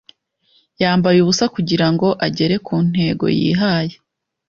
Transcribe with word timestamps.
yambaye 0.81 1.17
ubusa 1.21 1.45
kugira 1.55 1.87
ngo 1.93 2.07
agere 2.27 2.55
ku 2.65 2.75
ntego 2.89 3.25
yihaye 3.39 3.95